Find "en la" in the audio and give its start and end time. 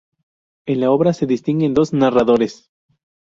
0.65-0.89